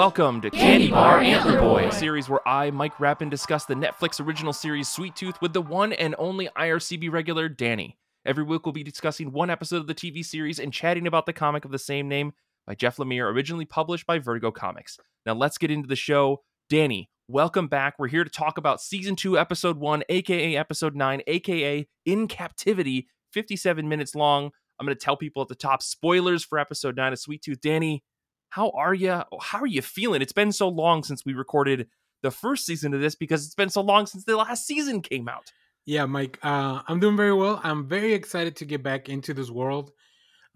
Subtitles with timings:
[0.00, 4.18] welcome to Candy Bar Antler Boy, a series where I, Mike Rapin, discuss the Netflix
[4.18, 7.98] original series Sweet Tooth with the one and only IRCB regular, Danny.
[8.24, 11.34] Every week we'll be discussing one episode of the TV series and chatting about the
[11.34, 12.32] comic of the same name
[12.66, 14.96] by Jeff Lemire, originally published by Vertigo Comics.
[15.26, 16.40] Now let's get into the show.
[16.70, 17.96] Danny, welcome back.
[17.98, 23.06] We're here to talk about season two, episode one, aka episode nine, aka In Captivity,
[23.34, 24.50] 57 minutes long.
[24.78, 27.60] I'm going to tell people at the top spoilers for episode nine of Sweet Tooth.
[27.60, 28.02] Danny,
[28.50, 29.22] how are you?
[29.40, 30.22] How are you feeling?
[30.22, 31.88] It's been so long since we recorded
[32.22, 35.28] the first season of this because it's been so long since the last season came
[35.28, 35.52] out.
[35.86, 37.60] Yeah, Mike, uh, I'm doing very well.
[37.64, 39.92] I'm very excited to get back into this world.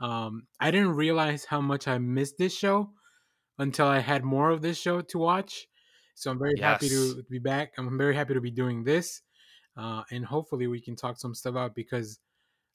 [0.00, 2.90] Um, I didn't realize how much I missed this show
[3.58, 5.66] until I had more of this show to watch.
[6.16, 6.64] So I'm very yes.
[6.64, 7.72] happy to be back.
[7.78, 9.22] I'm very happy to be doing this.
[9.76, 12.20] Uh, and hopefully we can talk some stuff out because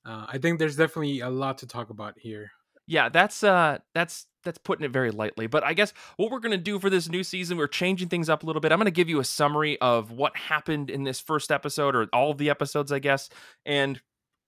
[0.06, 2.52] uh, I think there's definitely a lot to talk about here
[2.90, 5.48] yeah, that's uh that's that's putting it very lightly.
[5.48, 8.30] But I guess what we're going to do for this new season, we're changing things
[8.30, 8.72] up a little bit.
[8.72, 12.08] I'm going to give you a summary of what happened in this first episode or
[12.14, 13.30] all of the episodes, I guess.
[13.66, 14.02] And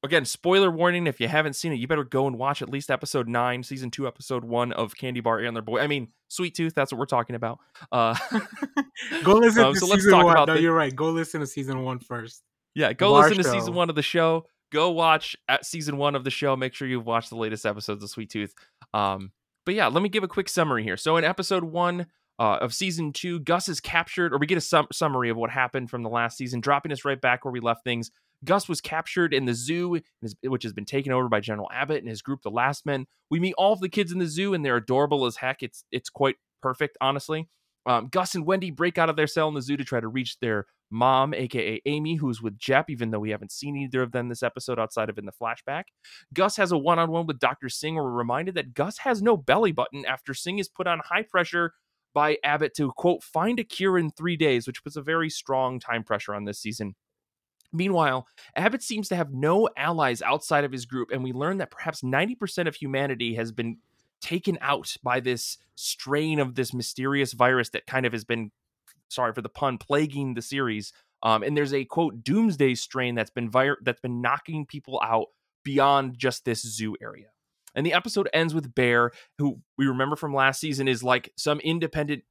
[0.03, 2.89] again, spoiler warning if you haven't seen it, you better go and watch at least
[2.89, 5.79] episode 9, season 2, episode 1 of Candy Bar Antler Boy.
[5.79, 7.59] I mean, Sweet Tooth, that's what we're talking about.
[7.91, 8.15] Uh
[9.23, 10.35] Go listen um, to so season 1.
[10.35, 10.61] no, the...
[10.61, 10.95] you're right.
[10.95, 12.43] Go listen to season 1 first.
[12.73, 16.23] Yeah, go listen to season 1 of the show go watch at season one of
[16.23, 16.55] the show.
[16.55, 18.55] Make sure you've watched the latest episodes of Sweet Tooth.
[18.93, 19.31] Um,
[19.65, 20.97] but yeah, let me give a quick summary here.
[20.97, 22.07] So in episode one
[22.39, 25.49] uh, of season two, Gus is captured, or we get a sum- summary of what
[25.49, 28.11] happened from the last season, dropping us right back where we left things.
[28.43, 29.99] Gus was captured in the zoo,
[30.41, 33.05] which has been taken over by General Abbott and his group, the Last Men.
[33.29, 35.61] We meet all of the kids in the zoo, and they're adorable as heck.
[35.61, 37.47] It's it's quite perfect, honestly.
[37.85, 40.07] Um, Gus and Wendy break out of their cell in the zoo to try to
[40.07, 44.11] reach their mom, aka Amy, who's with Jep, even though we haven't seen either of
[44.11, 45.83] them this episode outside of in the flashback.
[46.33, 47.69] Gus has a one on one with Dr.
[47.69, 47.95] Singh.
[47.95, 51.23] Where we're reminded that Gus has no belly button after Singh is put on high
[51.23, 51.73] pressure
[52.13, 55.79] by Abbott to, quote, find a cure in three days, which puts a very strong
[55.79, 56.95] time pressure on this season.
[57.73, 61.71] Meanwhile, Abbott seems to have no allies outside of his group, and we learn that
[61.71, 63.77] perhaps 90% of humanity has been
[64.19, 68.51] taken out by this strain of this mysterious virus that kind of has been
[69.11, 70.93] sorry for the pun, plaguing the series.
[71.23, 75.27] Um, and there's a quote doomsday strain that's been vir- that's been knocking people out
[75.63, 77.27] beyond just this zoo area.
[77.75, 81.59] And the episode ends with Bear, who we remember from last season is like some
[81.59, 82.23] independent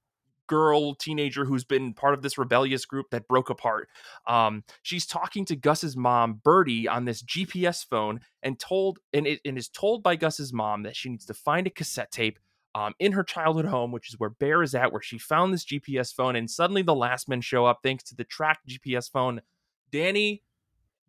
[0.51, 3.89] girl teenager who's been part of this rebellious group that broke apart.
[4.27, 9.41] Um, she's talking to Gus's mom, Birdie, on this GPS phone, and told and it
[9.45, 12.41] and is told by Gus's mom that she needs to find a cassette tape
[12.75, 15.65] um, in her childhood home, which is where Bear is at, where she found this
[15.65, 19.41] GPS phone, and suddenly the last men show up thanks to the tracked GPS phone.
[19.91, 20.43] Danny,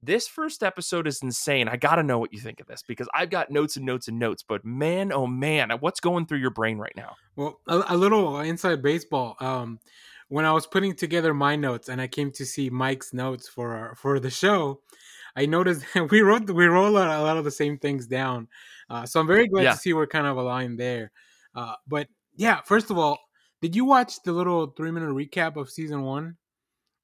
[0.03, 1.67] this first episode is insane.
[1.67, 4.07] I got to know what you think of this because I've got notes and notes
[4.07, 7.16] and notes, but man, oh man, what's going through your brain right now?
[7.35, 9.35] Well, a, a little inside baseball.
[9.39, 9.79] Um,
[10.29, 13.75] when I was putting together my notes and I came to see Mike's notes for
[13.75, 14.81] our, for the show,
[15.35, 18.47] I noticed that we wrote we wrote a lot of the same things down.
[18.89, 19.71] Uh, so I'm very glad yeah.
[19.73, 21.11] to see we're kind of aligned there.
[21.56, 23.19] Uh, but yeah, first of all,
[23.62, 26.38] did you watch the little three minute recap of season one?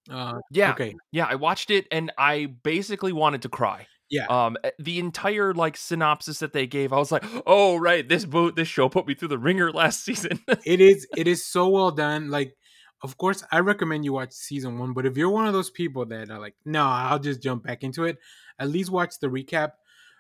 [0.10, 0.72] Uh, yeah.
[0.72, 0.96] Okay.
[1.12, 3.88] Yeah, I watched it and I basically wanted to cry.
[4.10, 4.26] Yeah.
[4.28, 8.26] Um, eh, the entire like synopsis that they gave, I was like, oh right, this
[8.26, 10.40] boat, this show put me through the wringer last season.
[10.66, 12.30] it is, it is so well done.
[12.30, 12.56] Like,
[13.04, 14.94] of course, I recommend you watch season one.
[14.94, 17.84] But if you're one of those people that are like, no, I'll just jump back
[17.84, 18.18] into it,
[18.58, 19.72] at least watch the recap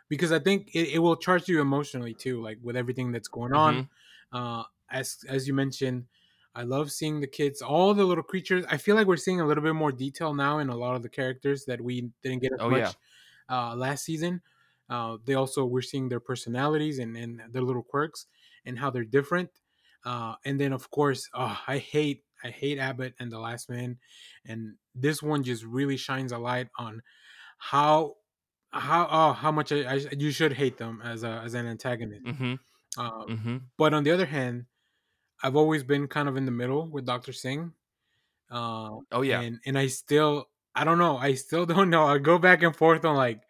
[0.09, 3.53] because I think it, it will charge you emotionally too, like with everything that's going
[3.53, 3.73] on.
[3.73, 3.83] Mm-hmm.
[4.31, 6.05] Uh, as as you mentioned,
[6.55, 8.65] I love seeing the kids, all the little creatures.
[8.69, 11.03] I feel like we're seeing a little bit more detail now in a lot of
[11.03, 12.95] the characters that we didn't get as oh, much
[13.49, 13.69] yeah.
[13.69, 14.41] uh, last season.
[14.89, 18.25] Uh, they also we're seeing their personalities and, and their little quirks
[18.65, 19.49] and how they're different.
[20.05, 23.97] Uh, and then of course, oh, I hate I hate Abbott and the Last Man,
[24.45, 27.01] and this one just really shines a light on
[27.57, 28.15] how
[28.71, 32.25] how oh how much I, I you should hate them as a as an antagonist.
[32.25, 32.56] Mm-hmm.
[32.97, 33.57] Um, mm-hmm.
[33.77, 34.65] But on the other hand,
[35.44, 37.71] I've always been kind of in the middle with Doctor Singh.
[38.49, 40.47] Uh, oh yeah, and and I still
[40.77, 41.17] I don't know.
[41.17, 42.05] I still don't know.
[42.05, 43.41] I go back and forth on like,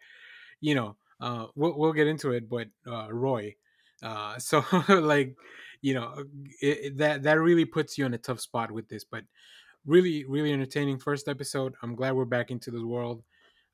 [0.60, 3.54] you know, uh, we'll we'll get into it, but uh, Roy.
[4.02, 5.36] Uh, so like,
[5.82, 6.24] you know,
[6.60, 9.04] it, it, that that really puts you in a tough spot with this.
[9.04, 9.24] But
[9.86, 11.74] really, really entertaining first episode.
[11.82, 13.22] I'm glad we're back into this world.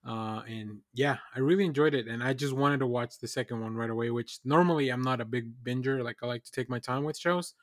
[0.06, 3.60] Uh, and yeah, I really enjoyed it, and I just wanted to watch the second
[3.60, 4.10] one right away.
[4.10, 7.18] Which normally I'm not a big binger; like I like to take my time with
[7.18, 7.54] shows,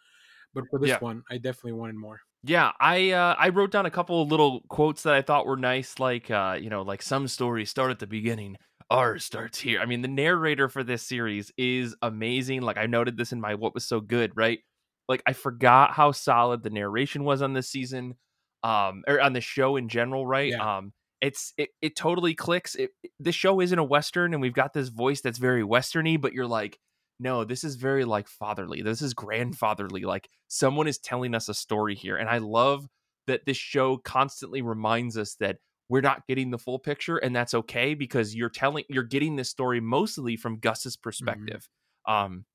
[0.53, 0.99] but for this yeah.
[0.99, 2.19] one, I definitely wanted more.
[2.43, 5.57] Yeah, I uh, I wrote down a couple of little quotes that I thought were
[5.57, 8.57] nice, like uh, you know, like some stories start at the beginning,
[8.89, 9.79] ours starts here.
[9.79, 12.61] I mean, the narrator for this series is amazing.
[12.61, 14.59] Like I noted this in my what was so good, right?
[15.07, 18.15] Like I forgot how solid the narration was on this season,
[18.63, 20.49] um, or on the show in general, right?
[20.49, 20.77] Yeah.
[20.77, 22.75] Um, it's it it totally clicks.
[22.75, 26.19] It, it this show isn't a western, and we've got this voice that's very westerny,
[26.19, 26.79] but you're like,
[27.19, 28.81] no, this is very like fatherly.
[28.81, 30.01] This is grandfatherly.
[30.01, 32.87] Like someone is telling us a story here, and I love
[33.27, 35.57] that this show constantly reminds us that
[35.89, 39.49] we're not getting the full picture and that's okay because you're telling you're getting this
[39.49, 41.03] story mostly from Gus's Mm-hmm.
[41.03, 41.69] perspective.
[42.07, 42.45] Um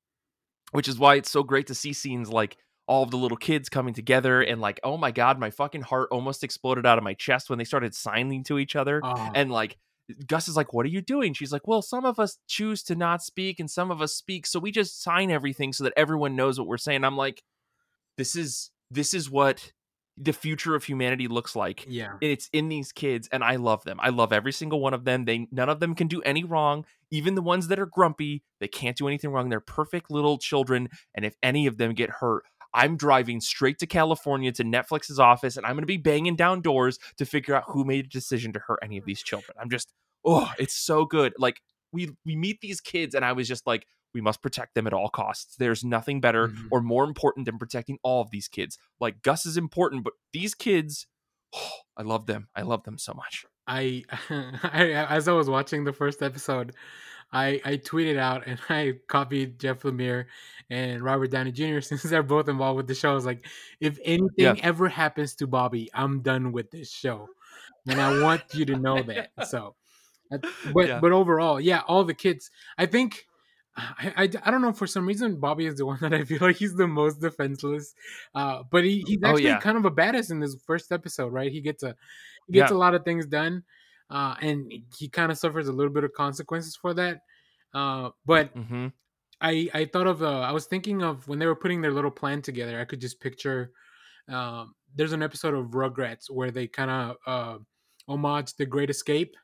[0.71, 3.69] which is why it's so great to see scenes like all of the little kids
[3.69, 7.13] coming together and like oh my god my fucking heart almost exploded out of my
[7.13, 9.77] chest when they started signing to each other Oh, and like
[10.25, 12.95] Gus is like, "What are you doing?" She's like, "Well, some of us choose to
[12.95, 16.33] not speak, and some of us speak, so we just sign everything so that everyone
[16.37, 17.43] knows what we're saying." I'm like,
[18.17, 19.73] "This is this is what
[20.15, 21.85] the future of humanity looks like.
[21.87, 22.13] yeah.
[22.13, 23.99] And it's in these kids, and I love them.
[24.01, 25.25] I love every single one of them.
[25.25, 26.85] They none of them can do any wrong.
[27.11, 29.49] Even the ones that are grumpy, they can't do anything wrong.
[29.49, 33.87] They're perfect little children, and if any of them get hurt." I'm driving straight to
[33.87, 37.63] California to Netflix's office and I'm going to be banging down doors to figure out
[37.67, 39.55] who made a decision to hurt any of these children.
[39.59, 39.91] I'm just
[40.25, 41.33] oh, it's so good.
[41.37, 41.61] Like
[41.91, 44.93] we we meet these kids and I was just like we must protect them at
[44.93, 45.55] all costs.
[45.57, 46.67] There's nothing better Mhm.
[46.71, 48.77] or more important than protecting all of these kids.
[48.99, 51.07] Like Gus is important, but these kids
[51.55, 52.49] oh, I love them.
[52.55, 53.45] I love them so much.
[53.67, 56.73] I, I as I was watching the first episode,
[57.31, 60.25] I I tweeted out and I copied Jeff Lemire
[60.69, 61.79] and Robert Downey Jr.
[61.81, 63.11] since they're both involved with the show.
[63.11, 63.45] I was like,
[63.79, 64.53] if anything Yeah.
[64.61, 67.29] ever happens to Bobby, I'm done with this show,
[67.87, 69.31] and I want you to know that.
[69.43, 69.75] So,
[70.63, 70.99] but Yeah.
[70.99, 72.51] but overall, yeah, all the kids.
[72.77, 73.25] I think.
[73.79, 76.39] I, I, I don't know for some reason Bobby is the one that I feel
[76.41, 77.93] like he's the most defenseless,
[78.33, 79.59] uh, but he, he's Oh, actually yeah.
[79.59, 81.51] kind of a badass in this first episode, right?
[81.51, 81.95] He gets a
[82.47, 82.75] he gets Yeah.
[82.75, 83.63] a lot of things done,
[84.09, 87.21] uh, and he kind of suffers a little bit of consequences for that.
[87.73, 88.87] Uh, but hmm
[89.41, 92.11] I I thought of uh, I was thinking of when they were putting their little
[92.11, 92.79] plan together.
[92.79, 93.73] I could just picture.
[94.29, 97.59] Um, there's an episode of Rugrats where they kind of uh,
[98.07, 99.35] homage the Great Escape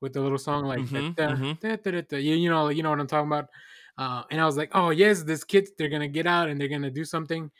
[0.00, 1.58] with the little song like Mhm, da- da- mhm.
[1.60, 2.16] da- da- da- da.
[2.18, 3.48] you, you know you know what I'm talking about.
[3.96, 6.68] Uh, and I was like, oh yes, this kids they're gonna get out and they're
[6.68, 7.50] gonna do something.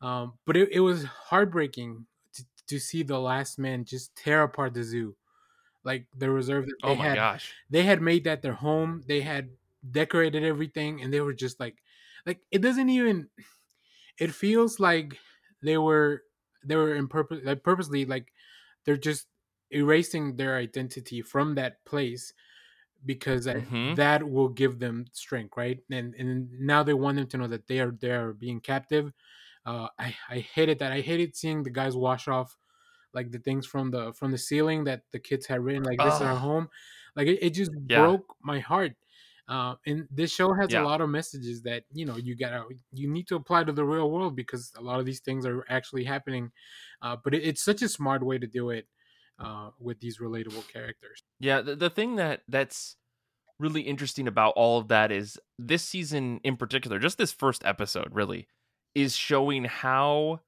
[0.00, 4.74] Um, but it, it was heartbreaking to, to see the last man just tear apart
[4.74, 5.16] the zoo,
[5.84, 7.56] like the reserve that they Oh my had gosh.
[7.70, 9.50] they had made that their home they had
[9.90, 11.82] decorated everything and they were just like
[12.26, 13.28] like it doesn't even
[14.18, 15.18] it feels like
[15.62, 16.22] they were
[16.64, 18.32] they were in purpose like purposely like
[18.84, 19.28] they're just
[19.70, 22.32] erasing their identity from that place
[23.04, 23.94] because that- Mhm.
[23.96, 27.66] that will give them strength right and and now they want them to know that
[27.68, 29.12] they are they are being captive
[29.66, 32.58] uh i i hated that i hated seeing the guys wash off
[33.14, 36.14] like the things from the from the ceiling that the kids had written like this
[36.16, 36.68] is our home
[37.16, 38.12] like it, it just Yeah.
[38.12, 38.92] broke my heart
[39.48, 40.74] uh, and this show has Yeah.
[40.74, 43.84] a lot of messages that you know you gotta you need to apply to the
[43.84, 46.50] real world because a lot of these things are actually happening
[47.02, 48.86] uh, but it, it's such a smart way to do it
[49.38, 52.96] uh, with these relatable characters Yeah, the, the thing that that's
[53.58, 58.08] really interesting about all of that is this season in particular, just this first episode
[58.12, 58.48] really
[58.94, 60.40] is showing how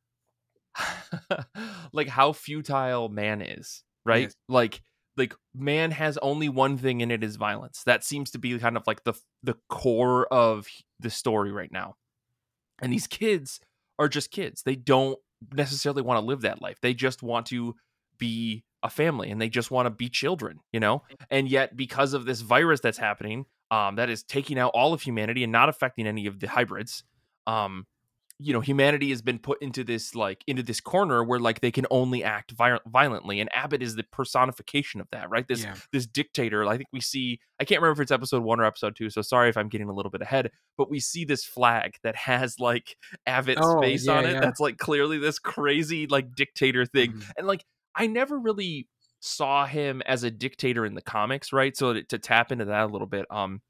[1.92, 4.22] like how futile man is, right?
[4.22, 4.36] Yes.
[4.48, 4.82] Like
[5.16, 7.82] like man has only one thing in it is violence.
[7.84, 10.66] That seems to be kind of like the the core of
[11.00, 11.96] the story right now.
[12.82, 13.60] And these kids
[13.98, 14.62] are just kids.
[14.62, 15.18] They don't
[15.52, 16.78] necessarily want to live that life.
[16.80, 17.74] They just want to
[18.18, 21.02] be a family and they just want to be children, you know?
[21.30, 25.02] And yet because of this virus that's happening, um that is taking out all of
[25.02, 27.04] humanity and not affecting any of the hybrids,
[27.46, 27.86] um
[28.40, 31.70] you know humanity has been put into this like into this corner where like they
[31.70, 35.74] can only act vi- violently and abbott is the personification of that right this yeah
[35.92, 38.96] this dictator i think we see i can't remember if it's episode one or episode
[38.96, 41.94] two so sorry if i'm getting a little bit ahead but we see this flag
[42.02, 44.40] that has like abbott's Oh, face yeah, on it yeah.
[44.40, 47.30] that's like clearly this crazy like dictator thing Mhm.
[47.38, 47.64] and like
[47.94, 48.88] i never really
[49.20, 52.82] saw him as a dictator in the comics right so to, to tap into that
[52.82, 53.62] a little bit um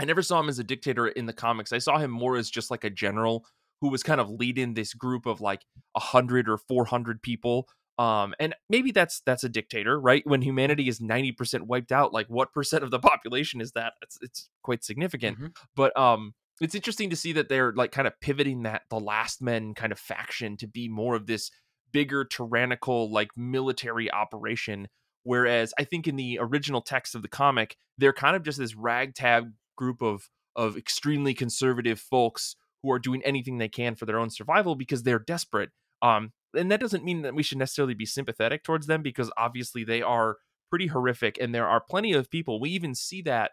[0.00, 2.50] i never saw him as a dictator in the comics i saw him more as
[2.50, 3.46] just like a general
[3.80, 5.62] who was kind of leading this group of like
[5.94, 7.68] a hundred or four hundred people.
[7.98, 10.26] Um, and maybe that's that's a dictator, right?
[10.26, 13.94] When humanity is ninety percent wiped out, like what percent of the population is that?
[14.02, 15.38] It's it's quite significant.
[15.38, 15.56] Mhm.
[15.74, 19.42] But um, it's interesting to see that they're like kind of pivoting that the Last
[19.42, 21.50] Men kind of faction to be more of this
[21.92, 24.88] bigger tyrannical like military operation.
[25.22, 28.74] Whereas I think in the original text of the comic, they're kind of just this
[28.74, 32.56] ragtag group of of extremely conservative folks
[32.86, 35.70] who are doing anything they can for their own survival because they're desperate.
[36.02, 39.84] Um, and that doesn't mean that we should necessarily be sympathetic towards them because obviously
[39.84, 40.36] they are
[40.70, 42.60] pretty horrific, and there are plenty of people.
[42.60, 43.52] We even see that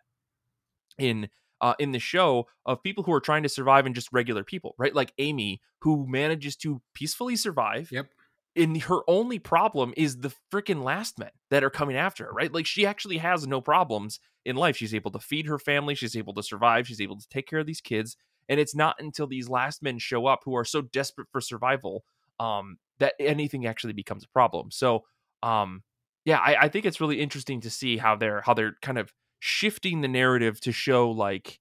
[0.97, 1.29] in
[1.61, 4.75] uh, in the show of people who are trying to survive and just regular people,
[4.77, 4.93] right?
[4.93, 7.89] Like Amy, who manages to peacefully survive.
[7.91, 8.07] Yep.
[8.55, 12.53] And her only problem is the freaking last men that are coming after her, right?
[12.53, 14.75] Like she actually has no problems in life.
[14.75, 17.59] She's able to feed her family, she's able to survive, she's able to take care
[17.59, 18.17] of these kids.
[18.49, 22.03] And it's not until these last men show up who are so desperate for survival
[22.39, 24.71] um, that anything actually becomes a problem.
[24.71, 25.03] So,
[25.41, 25.83] um,
[26.25, 29.13] yeah, I, I think it's really interesting to see how they're how they're kind of
[29.39, 31.59] shifting the narrative to show like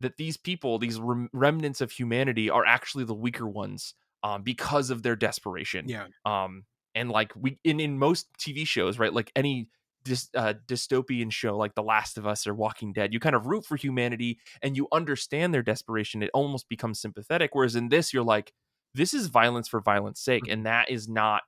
[0.00, 4.90] that these people, these rem- remnants of humanity, are actually the weaker ones um, because
[4.90, 5.88] of their desperation.
[5.88, 6.06] Yeah.
[6.24, 9.12] Um, and like we in in most TV shows, right?
[9.12, 9.68] Like any
[10.04, 13.46] dys, uh, dystopian show like The Last of Us or Walking Dead, you kind of
[13.46, 16.22] root for humanity and you understand their desperation.
[16.22, 17.50] It almost becomes sympathetic.
[17.54, 18.52] Whereas in this, you're like,
[18.94, 20.52] this is violence for violence sake, Mm-hmm.
[20.52, 21.42] and that is not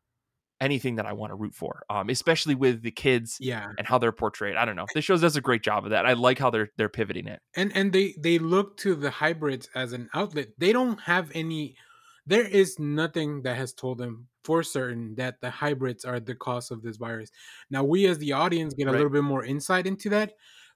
[0.61, 1.83] anything that I want to root for.
[1.91, 3.71] Um, especially with the kids Yeah.
[3.79, 4.55] and how they're portrayed.
[4.57, 4.87] I don't know.
[4.95, 6.07] This show does a great job of that.
[6.07, 7.41] I like how they're they're pivoting it.
[7.57, 11.75] and and they they look to the hybrids as an outlet they don't have any
[12.27, 16.71] there is nothing that has told them for certain that the hybrids are the cause
[16.71, 17.31] of this virus
[17.71, 18.93] now we as the audience get a Right.
[18.93, 20.35] little bit more insight into that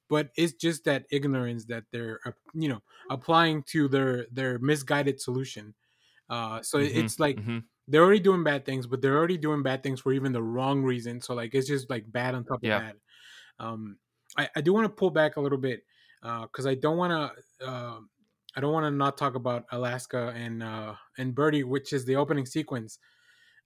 [0.09, 5.21] but it's just that ignorance that they're uh, you know applying to their their misguided
[5.21, 5.75] solution
[6.31, 7.69] uh so Mhm, it's like mhm.
[7.89, 10.83] they're already doing bad things but they're already doing bad things for even the wrong
[10.83, 12.81] reason so like it's just like bad on top Yeah.
[12.81, 12.97] of that
[13.59, 13.99] um
[14.39, 15.85] i, I do want to pull back a little bit
[16.23, 17.13] because i don't want
[17.61, 18.01] to uh,
[18.57, 22.17] i don't want to not talk about alaska and uh and birdie which is the
[22.17, 22.99] opening sequence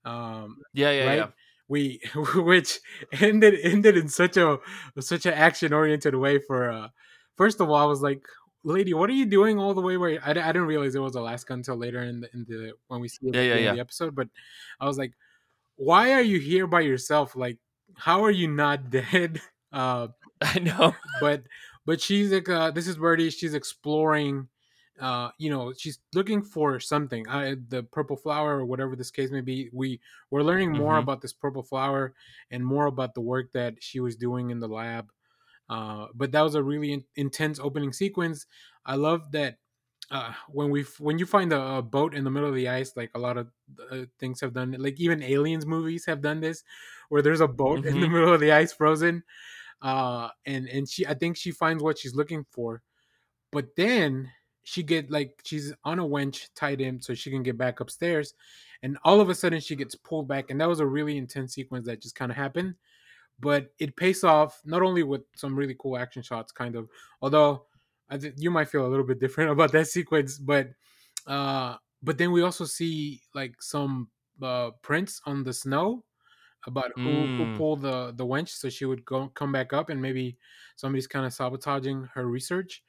[0.05, 1.31] um Yeah, yeah, right yeah.
[1.69, 2.01] we
[2.37, 2.81] which
[3.21, 4.59] ended ended in such a
[5.01, 6.89] such an action oriented way for uh
[7.37, 8.27] first of all i was like
[8.65, 11.15] lady what are you doing all the way where i, I didn't realize it was
[11.15, 13.73] alaska until later in the, in the when we see it Yeah, yeah, yeah.
[13.75, 14.29] the episode but
[14.81, 15.15] i was like
[15.77, 17.59] why are you here by yourself like
[17.97, 19.41] how are you not dead
[19.73, 20.09] uh
[20.43, 20.95] I know.
[21.21, 21.45] but
[21.87, 24.49] but she's like uh this is birdie she's exploring
[25.01, 29.31] uh you know she's looking for something uh, the purple flower or whatever this case
[29.31, 30.99] may be we we're learning more Mhm.
[30.99, 32.15] about this purple flower
[32.51, 35.11] and more about the work that she was doing in the lab
[35.69, 38.47] uh but that was a really in- intense opening sequence
[38.85, 39.59] i love that
[40.11, 42.97] uh, when we when you find a, a boat in the middle of the ice,
[42.97, 43.51] like a lot of
[43.91, 46.65] uh, things have done, like even aliens movies have done this,
[47.11, 48.09] where there's a boat in the Mhm.
[48.09, 49.23] middle of the ice, frozen,
[49.83, 52.83] uh, and and she, I think she finds what she's looking for,
[53.53, 57.59] but then she get like she's on a winch tied in so she can get
[57.59, 58.35] back upstairs,
[58.83, 61.55] and all of a sudden she gets pulled back, and that was a really intense
[61.55, 62.77] sequence that just kind of happened,
[63.39, 66.89] but it pays off not only with some really cool action shots, kind of,
[67.23, 67.67] although
[68.09, 70.71] I think you might feel a little bit different about that sequence, but
[71.27, 74.11] uh, but then we also see like some
[74.43, 76.05] uh, prints on the snow
[76.67, 77.57] about who who Mm.
[77.57, 80.39] pulled the the winch, so she would go come back up, and maybe
[80.77, 82.83] somebody's kind of sabotaging her research.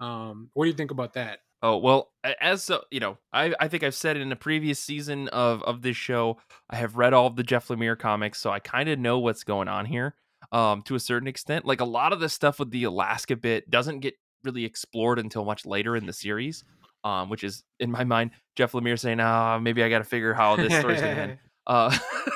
[0.00, 1.40] Um, what do you think about that?
[1.62, 5.62] Oh well, as you know, I I think I've said in a previous season of
[5.62, 6.38] of this show.
[6.68, 9.42] I have read all of the Jeff Lemire comics, so I kind of know what's
[9.42, 10.14] going on here.
[10.52, 13.68] Um, to a certain extent, like a lot of the stuff with the Alaska bit
[13.70, 16.62] doesn't get really explored until much later in the series.
[17.04, 20.34] Um, which is in my mind, Jeff Lemire saying, "Ah, maybe I got to figure
[20.34, 21.38] how this story's gonna end."
[21.68, 21.90] Uh,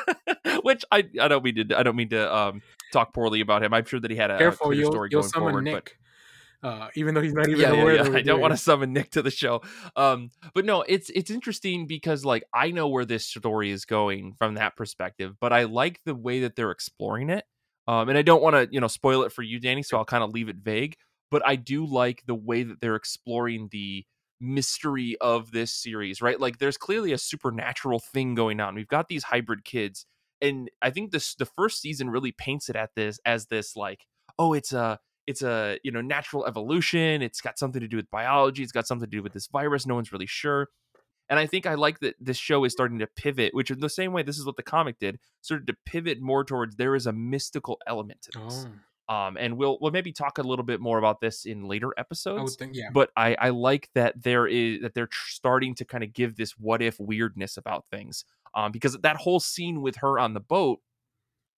[0.65, 2.63] which I I don't mean to I don't mean to um
[2.93, 3.73] talk poorly about him.
[3.73, 5.65] I'm sure that he had a, a Careful, clear you'll story you'll going summon forward,
[5.67, 5.99] but Nick,
[6.63, 8.17] uh, even though he's not even yeah, aware yeah, yeah.
[8.19, 9.63] I don't want to summon Nick to the show.
[9.97, 14.35] Um, but no, it's it's interesting because like I know where this story is going
[14.35, 17.45] from that perspective, but I like the way that they're exploring it.
[17.89, 20.05] Um, and I don't want to you know spoil it for you, Danny, so I'll
[20.05, 20.97] kind of leave it vague.
[21.31, 24.05] But I do like the way that they're exploring the
[24.41, 26.41] mystery of this series, right?
[26.41, 28.75] Like there's clearly a supernatural thing going on.
[28.75, 30.05] We've got these hybrid kids,
[30.43, 34.05] and I think this the first season really paints it at this as this like,
[34.39, 38.11] oh, it's a it's a you know natural evolution it's got something to do with
[38.11, 40.69] biology it's got something to do with this virus no one's really sure.
[41.29, 43.89] And i think i like that this show is starting to pivot which in the
[43.89, 47.07] same way this is what the comic did started to pivot more towards there is
[47.07, 48.67] a mystical element to this.
[49.09, 51.87] Oh, um and we'll we'll maybe talk a little bit more about this in later
[51.87, 52.91] I would episodes think, yeah.
[52.93, 56.37] but i i like that there is that they're tr- starting to kind of give
[56.37, 58.25] this what if weirdness about things.
[58.55, 60.81] Um because that whole scene with her on the boat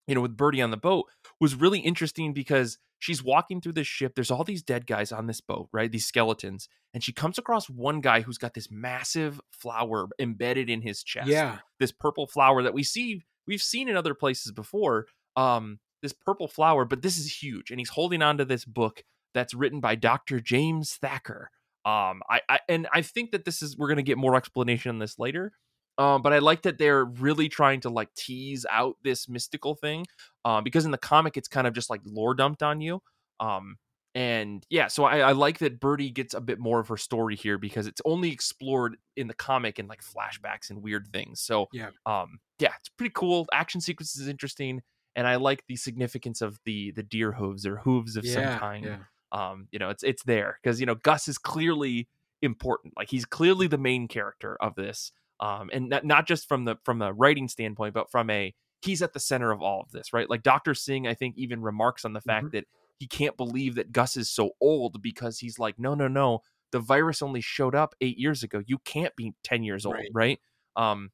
[0.06, 1.06] you know, with Birdie on the boat
[1.40, 4.14] was really interesting because she's walking through this ship.
[4.14, 5.90] There's all these dead guys on this boat, right?
[5.90, 6.68] These skeletons.
[6.94, 11.26] And she comes across one guy who's got this massive flower embedded in his chest.
[11.26, 15.06] Yeah, This purple flower that we see, we've seen in other places before.
[15.34, 17.72] Um, this purple flower, but this is huge.
[17.72, 19.02] And he's holding onto this book
[19.34, 20.38] that's written by Dr.
[20.38, 21.50] James Thacker.
[21.84, 25.00] Um, I, I and I think that this is we're gonna get more explanation on
[25.00, 25.52] this later.
[25.98, 30.06] Um, but I like that they're really trying to like tease out this mystical thing.
[30.44, 33.02] Um, because in the comic it's kind of just like lore dumped on you.
[33.40, 33.76] Um,
[34.14, 37.34] and yeah, so I, I like that Birdie gets a bit more of her story
[37.36, 41.40] here because it's only explored in the comic in like flashbacks and weird things.
[41.40, 41.90] So Yeah.
[42.04, 43.46] um, yeah, it's pretty cool.
[43.52, 44.82] Action sequence is interesting,
[45.16, 48.84] and I like the significance of the the deer hooves or hooves of some kind.
[48.84, 48.98] yeah,
[49.32, 52.06] Um, you know, it's it's there because you know Gus is clearly
[52.42, 52.92] important.
[52.96, 55.10] Like he's clearly the main character of this.
[55.42, 59.02] Um, and not, not just from the from the writing standpoint, but from a he's
[59.02, 60.30] at the center of all of this, right?
[60.30, 60.74] Like Dr.
[60.74, 62.52] Singh, I think, even remarks on the fact Mhm.
[62.52, 62.64] that
[62.98, 66.78] he can't believe that Gus is so old because he's like, no, no, no, the
[66.80, 68.62] virus only showed up eight years ago.
[68.66, 70.08] You can't be 10 years old, Right.
[70.14, 70.40] right?
[70.76, 71.10] Um,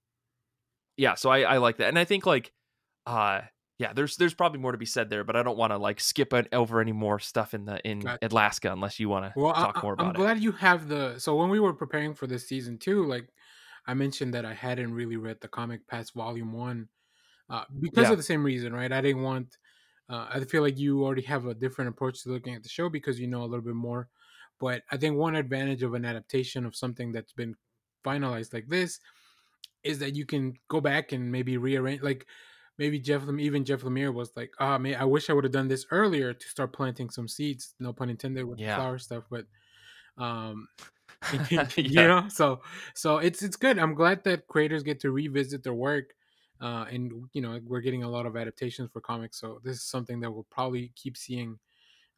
[0.96, 1.88] yeah, so I, I like that.
[1.88, 2.52] And I think like
[3.06, 3.40] uh
[3.78, 6.00] yeah, there's there's probably more to be said there, but I don't want to like
[6.00, 9.40] skip it over any more stuff in the in Got- Alaska unless you want to
[9.40, 10.18] Well, talk I- more I'm about it.
[10.18, 11.18] glad you have the.
[11.18, 13.28] So when we were preparing for this season too, like
[13.88, 16.90] I mentioned that I hadn't really read the comic past volume one,
[17.50, 18.10] uh, because Yeah.
[18.10, 18.92] of the same reason, right?
[18.92, 19.58] I didn't want.
[20.08, 22.88] Uh, I feel like you already have a different approach to looking at the show
[22.90, 24.08] because you know a little bit more.
[24.60, 27.56] But I think one advantage of an adaptation of something that's been
[28.04, 29.00] finalized like this
[29.82, 32.02] is that you can go back and maybe rearrange.
[32.02, 32.26] Like
[32.78, 35.68] maybe Jeff, even Jeff Lemire was like, "Ah, man, I wish I would have done
[35.68, 38.66] this earlier to start planting some seeds." No pun intended with Yeah.
[38.66, 39.46] the flower stuff, but
[40.18, 40.68] um,
[41.84, 42.02] Yeah.
[42.02, 42.62] you know, so
[42.94, 43.78] so it's it's good.
[43.78, 46.14] I'm glad that creators get to revisit their work.
[46.60, 49.84] Uh, and you know we're getting a lot of adaptations for comics, so this is
[49.84, 51.58] something that we'll probably keep seeing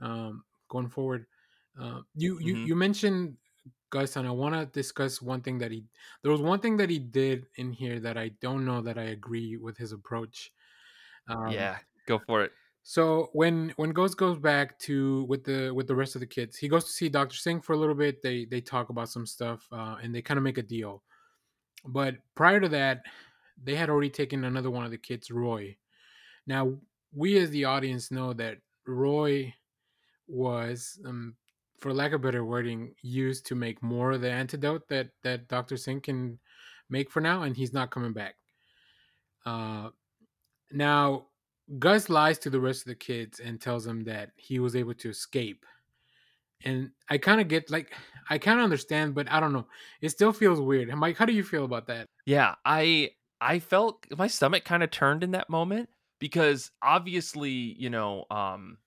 [0.01, 1.27] um, going forward.
[1.81, 2.65] Uh, you you Mhm.
[2.65, 3.37] you mentioned
[3.91, 5.87] Gus, and I want to discuss one thing that he.
[6.23, 9.05] There was one thing that he did in here that I don't know that I
[9.05, 10.53] agree with his approach.
[11.29, 12.53] Um, yeah, go for it.
[12.83, 16.57] So when when Gus goes back to with the with the rest of the kids,
[16.57, 18.23] he goes to see Doctor Singh for a little bit.
[18.23, 21.03] They they talk about some stuff uh, and they kind of make a deal.
[21.85, 23.03] But prior to that,
[23.63, 25.77] they had already taken another one of the kids, Roy.
[26.47, 26.75] Now
[27.13, 29.55] we as the audience know that Roy
[30.27, 31.35] was, um,
[31.81, 35.77] for lack of better wording, used to make more of the antidote that that Doctor
[35.77, 36.39] Singh can
[36.89, 38.37] make for now, and he's not coming back.
[39.45, 39.91] Uh,
[40.73, 41.27] now
[41.79, 44.95] Gus lies to the rest of the kids and tells them that he was able
[44.95, 45.65] to escape.
[46.65, 47.95] And I kind of get like
[48.29, 49.67] I kind of understand, but I don't know.
[50.01, 50.95] It still feels weird.
[50.95, 52.07] Mike, how do you feel about that?
[52.27, 57.89] Yeah, I I felt my stomach kind of turned in that moment because obviously, you
[57.89, 58.79] know, um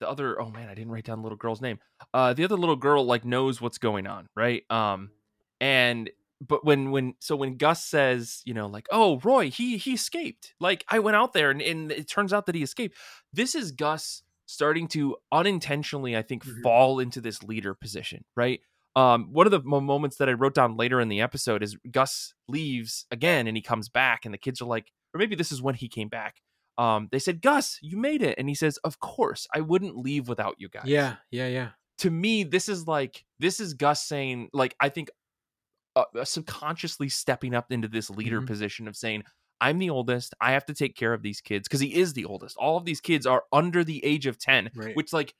[0.00, 1.78] the other oh man, I didn't write down the little girl's name.
[2.14, 4.62] Uh the other little girl like knows what's going on, right?
[4.70, 5.10] Um
[5.60, 6.10] and
[6.46, 10.54] but when when so when Gus says, you know, like, "Oh, Roy, he he escaped."
[10.60, 12.96] Like I went out there and, and it turns out that he escaped.
[13.32, 16.62] This is Gus starting to unintentionally I think Mhm.
[16.62, 18.60] fall into this leader position, right?
[18.94, 22.34] um, one of the moments that I wrote down later in the episode is Gus
[22.46, 25.62] leaves again and he comes back, and the kids are like, or maybe this is
[25.62, 26.42] when he came back.
[26.76, 28.34] Um, they said, Gus, you made it.
[28.38, 30.82] And he says, Of course, I wouldn't leave without you guys.
[30.84, 31.68] Yeah, yeah, yeah.
[32.00, 35.08] To me, this is like, this is Gus saying, like, I think
[35.96, 38.46] uh, uh, subconsciously stepping up into this leader Mhm.
[38.46, 39.22] position of saying,
[39.60, 40.34] I'm the oldest.
[40.40, 42.56] I have to take care of these kids because he is the oldest.
[42.56, 44.96] All of these kids are under the age of 10 Right.
[44.96, 45.34] which like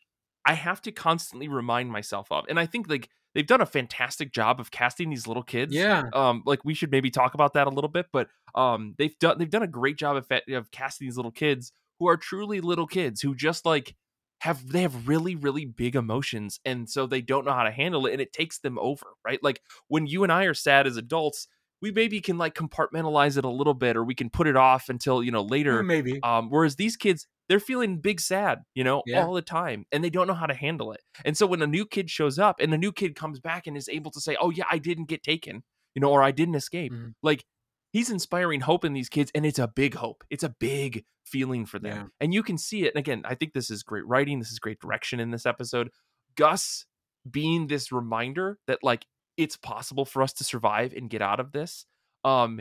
[0.46, 2.44] I have to constantly remind myself of.
[2.48, 5.72] And I think like they've done a fantastic job of casting these little kids.
[5.74, 6.04] Yeah.
[6.12, 9.38] Um, like we should maybe talk about that a little bit, but um, they've done
[9.38, 12.86] they've done a great job of, of casting these little kids who are truly little
[12.86, 13.94] kids who just like
[14.42, 18.06] have they have really really big emotions and so they don't know how to handle
[18.06, 20.96] it and it takes them over right like when you and i are sad as
[20.96, 21.46] adults
[21.80, 24.88] we maybe can like compartmentalize it a little bit or we can put it off
[24.88, 26.24] until you know later Maybe.
[26.24, 29.12] um, whereas these kids, they're feeling big sad, you know, Yeah.
[29.12, 31.00] all the time, and they don't know how to handle it.
[31.24, 33.76] And so when a new kid shows up and a new kid comes back and
[33.76, 35.64] is able to say, "Oh yeah, I didn't get taken,"
[35.96, 37.12] you know, or I didn't escape, Mhm.
[37.22, 37.44] like
[37.92, 40.24] he's inspiring hope in these kids, and it's a big hope.
[40.30, 42.04] It's a big feeling for them, Yeah.
[42.20, 42.94] and you can see it.
[42.94, 44.38] And again, I think this is great writing.
[44.38, 45.90] This is great direction in this episode.
[46.36, 46.86] Gus
[47.30, 51.52] being this reminder that like it's possible for us to survive and get out of
[51.52, 51.86] this
[52.24, 52.60] um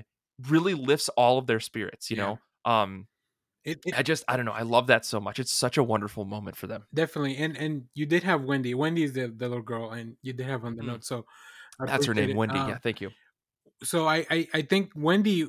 [0.50, 2.24] really lifts all of their spirits you Yeah.
[2.66, 3.08] know um
[3.64, 4.52] It, it- I just I don't know.
[4.54, 5.40] I love that so much.
[5.40, 6.86] It's such a wonderful moment for them.
[6.94, 7.38] definitely.
[7.38, 8.74] And and you did have Wendy.
[8.76, 10.88] Wendy is the, the little girl, and you did have on the Mhm.
[10.88, 11.06] note.
[11.06, 11.26] So
[11.80, 12.36] I That's her name, it.
[12.36, 12.58] Wendy.
[12.60, 13.10] Um, yeah, thank you.
[13.84, 15.48] So I, I I think Wendy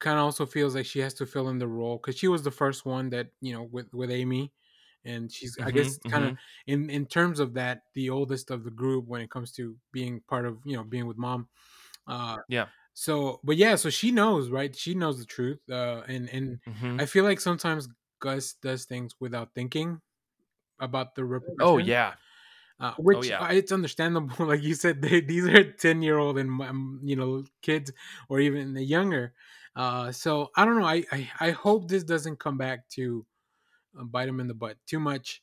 [0.00, 2.42] kind of also feels like she has to fill in the role because she was
[2.42, 4.52] the first one that you know with with Amy,
[5.04, 6.38] and she's I Mhm, guess kind of mhm.
[6.66, 10.20] in in terms of that the oldest of the group when it comes to being
[10.22, 11.48] part of you know being with mom.
[12.06, 12.70] Uh, Yeah.
[12.94, 14.74] So, but yeah, so she knows, right?
[14.76, 17.00] She knows the truth, uh, and and Mhm.
[17.00, 17.88] I feel like sometimes
[18.20, 20.00] Gus does things without thinking
[20.80, 21.56] about the repercussions.
[21.60, 22.16] Oh yeah.
[22.78, 23.40] Uh, which yeah.
[23.40, 24.46] uh, it's understandable.
[24.46, 27.90] Like you said, they, these are ten year old and um, you know kids
[28.28, 29.32] or even the younger.
[29.74, 30.86] Uh, so I don't know.
[30.86, 33.24] I, I I hope this doesn't come back to
[33.98, 35.42] uh, bite them in the butt too much.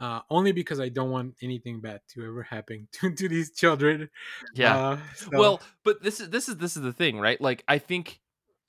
[0.00, 4.10] uh, only because I don't want anything bad to ever happen to, to these children.
[4.54, 4.76] Yeah.
[4.76, 7.40] Uh, so- Well, but this is this is this is the thing, right?
[7.40, 8.20] Like I think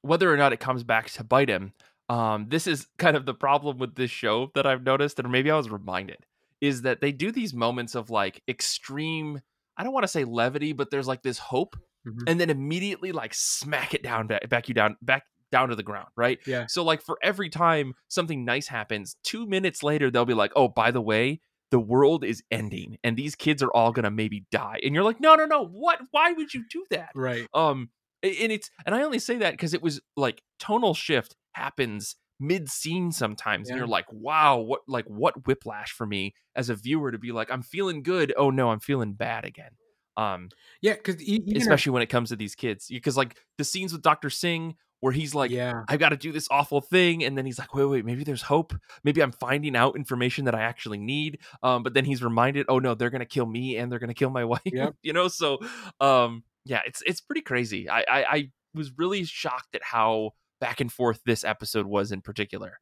[0.01, 1.73] whether or not it comes back to bite him,
[2.10, 5.49] um, this is kind of the problem with this show that I've noticed, and maybe
[5.49, 6.19] I was reminded,
[6.61, 9.41] is that they do these moments of like extreme.
[9.77, 11.75] I don't want to say levity, but there's like this hope,
[12.07, 12.23] Mhm.
[12.27, 15.83] and then immediately like smack it down, back, back you down, back down to the
[15.83, 16.39] ground, right?
[16.45, 20.51] yeah, So like for every time something nice happens, two minutes later they'll be like,
[20.55, 21.39] "Oh, by the way,
[21.71, 25.19] the world is ending, and these kids are all gonna maybe die," and you're like,
[25.19, 25.65] "No, no, no!
[25.65, 25.99] What?
[26.11, 27.47] Why would you do that?" right.
[27.53, 27.89] Um,
[28.23, 32.69] and it's and I only say that because it was like tonal shift happens mid
[32.69, 37.12] scene sometimes, and you're like, "Wow, what like what whiplash for me as a viewer
[37.12, 38.34] to be like, I'm feeling good.
[38.38, 39.71] Oh no, I'm feeling bad again."
[40.17, 40.50] Um,
[40.82, 41.21] Yeah, because
[41.56, 45.13] especially when it comes to these kids, because like the scenes with Doctor Singh where
[45.13, 47.24] he's like, yeah, I've got to do this awful thing.
[47.24, 48.74] And then he's like, wait, wait, maybe there's hope.
[49.04, 51.41] Maybe I'm finding out information that I actually need.
[51.62, 54.30] Um, but then he's reminded, oh no, they're gonna kill me and they're gonna kill
[54.30, 54.62] my wife.
[54.65, 54.95] Yep.
[55.04, 55.60] you know, so
[56.00, 57.89] um, yeah, it's it's pretty crazy.
[57.89, 60.32] I, I I was really shocked at how
[60.65, 62.80] back and forth this episode was in particular.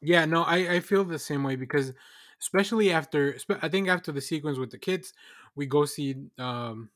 [0.00, 1.92] Yeah, no, I, I feel the same way because
[2.40, 5.12] especially after I think after the sequence with the kids,
[5.56, 6.90] we go see um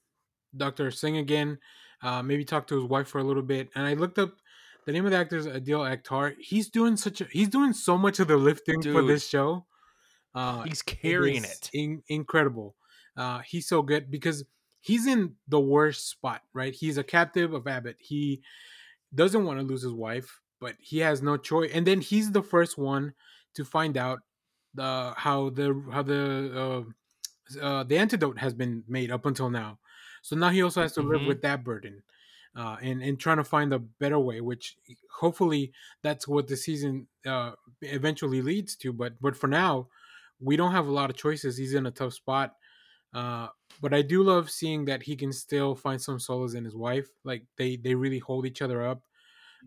[0.57, 0.91] Dr.
[0.93, 1.59] Singh again,
[2.03, 3.69] uh maybe talk to his wife for a little bit.
[3.75, 4.35] And I looked up
[4.85, 6.37] the name of the actor is Adil Akhtar.
[6.39, 9.67] He's doing such a he's doing so much of the lifting for this show.
[10.35, 11.71] Uh He's carrying it.
[11.73, 12.77] in- incredible.
[13.17, 14.45] Uh he's so good because
[14.81, 16.75] he's in the worst spot, right?
[16.75, 17.97] He's a captive of Abbott.
[17.99, 18.43] He
[19.15, 21.71] doesn't want to lose his wife, but he has no choice.
[21.73, 23.15] And then he's the first one
[23.55, 24.21] to find out
[24.75, 26.85] the how the how the
[27.59, 29.79] uh, uh, the antidote has been made up until now.
[30.23, 31.27] So now he also has to live Mhm.
[31.27, 32.03] with that burden,
[32.57, 34.41] uh, and and trying to find a better way.
[34.41, 34.77] Which
[35.13, 38.93] hopefully that's what the season uh, eventually leads to.
[38.93, 39.89] But but for now,
[40.41, 41.57] we don't have a lot of choices.
[41.57, 42.57] He's in a tough spot.
[43.13, 43.49] Uh,
[43.81, 47.09] but I do love seeing that he can still find some solace in his wife.
[47.25, 49.03] Like they they really hold each other up.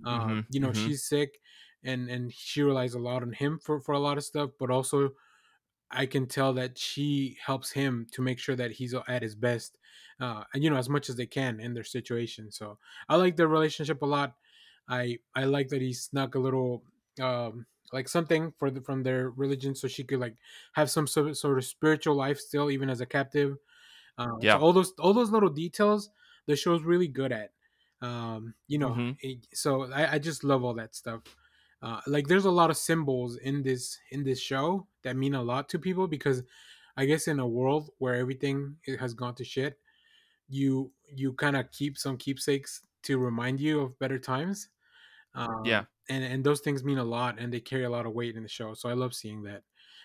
[0.04, 0.74] Um, Mhm, you know, mhm.
[0.74, 1.40] she's sick,
[1.84, 4.52] and and she relies a lot on him for for a lot of stuff.
[4.60, 5.12] But also,
[5.92, 9.80] I can tell that she helps him to make sure that he's at his best,
[10.20, 12.52] uh, and you know, as much as they can in their situation.
[12.52, 14.36] So I like their relationship a lot.
[14.88, 16.84] I I like that he snuck a little.
[17.22, 20.38] Um, like something for the, from their religion, so she could like
[20.74, 23.58] have some sort of, sort of spiritual life still, even as a captive.
[24.18, 24.58] Um, Yeah.
[24.58, 26.10] So all those all those little details,
[26.46, 27.54] the show's really good at.
[28.02, 29.20] Um, you know, Mhm.
[29.20, 31.24] it- so I, I just love all that stuff.
[31.82, 35.42] Uh, like there's a lot of symbols in this in this show that mean a
[35.44, 36.44] lot to people because
[36.98, 39.80] I guess in a world where everything has gone to shit,
[40.48, 44.70] you you kind of keep some keepsakes to remind you of better times.
[45.40, 45.86] Um, Yeah.
[46.10, 48.44] and and those things mean a lot, and they carry a lot of weight in
[48.44, 48.74] the show.
[48.74, 49.64] So I love seeing that,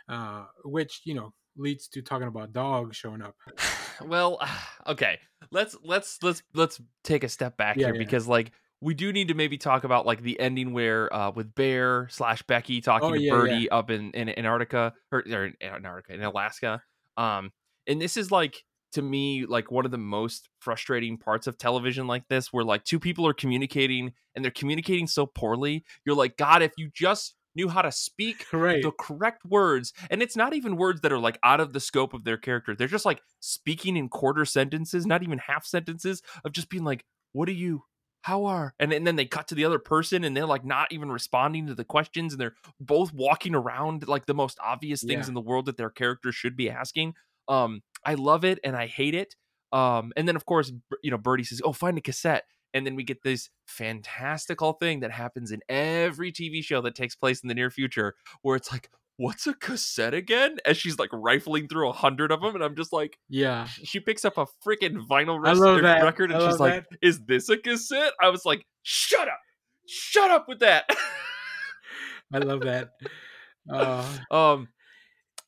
[0.09, 3.37] uh, which you know leads to talking about dogs showing up.
[4.07, 4.39] well
[4.87, 5.19] okay
[5.51, 7.99] let's let's let's let's take a step back Yeah, here yeah.
[7.99, 11.55] because like we do need to maybe talk about like the ending where uh with
[11.55, 15.55] bear slash becky talking Oh, to yeah, birdie up in, in antarctica or, or in
[15.63, 16.83] antarctica in alaska
[17.17, 17.51] um
[17.87, 22.07] and this is like to me like one of the most frustrating parts of television
[22.07, 26.37] like this where like two people are communicating and they're communicating so poorly you're like
[26.37, 28.83] god if you just knew how to speak right.
[28.83, 32.15] the correct words and it's not even words that are like out of the scope
[32.15, 36.53] of their character they're just like speaking in quarter sentences not even half sentences of
[36.53, 37.83] just being like what are you
[38.23, 40.91] how are and, and then they cut to the other person and they're like not
[40.93, 45.27] even responding to the questions and they're both walking around like the most obvious things
[45.27, 45.29] Yeah.
[45.29, 47.15] in the world that their characters should be asking
[47.49, 49.37] um i love it and i hate it
[49.73, 52.97] um and then of course you know birdie says oh find a cassette and then
[52.97, 57.49] we get this fantastical thing that happens in every TV show that takes place in
[57.49, 61.89] the near future, where it's like, "What's a cassette again?" As she's like rifling through
[61.89, 63.67] a hundred of them, and I'm just like, yeah.
[63.67, 66.03] she picks up a freaking vinyl I res- love that.
[66.03, 69.41] record, and she's love like, "Is this a cassette?" I was like, "Shut up,
[69.87, 70.85] shut up with that."
[72.33, 72.91] I love that.
[73.71, 74.69] Uh, um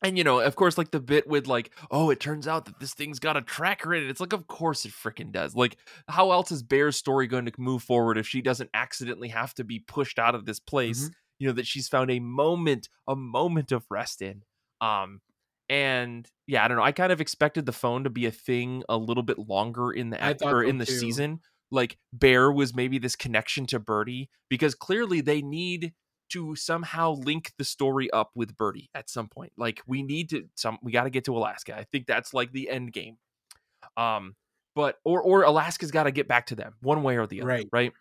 [0.03, 2.79] and you know of course like the bit with like oh it turns out that
[2.79, 5.55] this thing's got a tracker in it it's like of course it freaking does.
[5.55, 9.53] Like how else is bear's story going to move forward if she doesn't accidentally have
[9.55, 13.15] to be pushed out of this place you know that she's found a moment a
[13.15, 14.43] moment of rest in?
[14.81, 15.21] Um
[15.69, 18.83] and yeah i don't know i kind of expected the phone to be a thing
[18.87, 20.97] a little bit longer in the or in the too.
[20.97, 21.39] season.
[21.69, 25.91] Like bear was maybe this connection to birdie because clearly they need
[26.29, 30.43] to somehow link the story up with birdie at some point like we need to
[30.55, 33.17] some we got to get to alaska i think that's like the end game
[33.95, 34.35] um
[34.75, 37.47] but or or alaska's got to get back to them one way or the other
[37.47, 37.69] Right.
[37.71, 37.93] right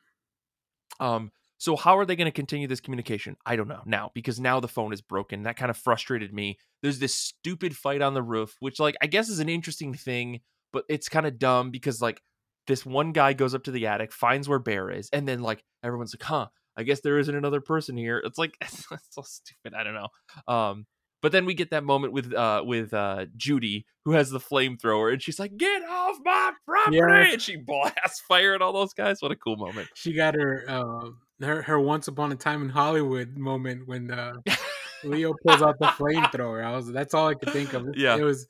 [1.00, 3.36] um So how are they going to continue this communication?
[3.46, 5.44] I don't know now because now the phone is broken.
[5.44, 6.58] That kind of frustrated me.
[6.82, 10.40] There's this stupid fight on the roof, which like I guess is an interesting thing,
[10.72, 12.20] but it's kind of dumb because like
[12.66, 15.64] this one guy goes up to the attic, finds where Bear is, and then like
[15.82, 19.74] everyone's like, "Huh, I guess there isn't another person here." It's like it's, so stupid.
[19.74, 20.08] I don't know.
[20.48, 20.86] Um,
[21.22, 25.12] but then we get that moment with uh with uh Judy who has the flamethrower
[25.12, 29.20] and she's like, "Get off my property!" And she blasts fire at all those guys.
[29.20, 29.88] What a cool moment.
[29.94, 31.10] She got her uh,
[31.44, 34.34] her her once upon a time in Hollywood moment when uh,
[35.04, 36.64] Leo pulls out the flamethrower.
[36.64, 37.88] I was that's all I could think of.
[37.96, 38.46] Yeah, it was